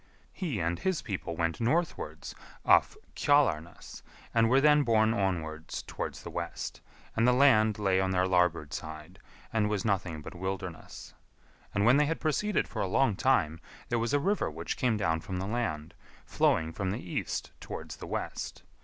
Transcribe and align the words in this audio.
He 0.33 0.59
and 0.59 0.79
his 0.79 1.03
people 1.03 1.35
went 1.35 1.61
northwards 1.61 2.33
off 2.65 2.97
Kjalarnes, 3.15 4.01
and 4.33 4.49
were 4.49 4.59
then 4.59 4.81
borne 4.81 5.13
onwards 5.13 5.83
towards 5.83 6.23
the 6.23 6.31
west, 6.31 6.81
and 7.15 7.27
the 7.27 7.31
land 7.33 7.77
lay 7.77 8.01
on 8.01 8.09
their 8.09 8.25
larboard 8.27 8.73
side, 8.73 9.19
and 9.53 9.69
was 9.69 9.85
nothing 9.85 10.23
but 10.23 10.33
wilderness. 10.33 11.13
And 11.71 11.85
when 11.85 11.97
they 11.97 12.07
had 12.07 12.19
proceeded 12.19 12.67
for 12.67 12.81
a 12.81 12.87
long 12.87 13.15
time, 13.15 13.59
there 13.89 13.99
was 13.99 14.11
a 14.11 14.19
river 14.19 14.49
which 14.49 14.75
came 14.75 14.97
down 14.97 15.19
from 15.21 15.37
the 15.37 15.45
land, 15.45 15.93
flowing 16.25 16.73
from 16.73 16.89
the 16.89 16.99
east 16.99 17.51
towards 17.61 17.97
the 17.97 18.07
west. 18.07 18.63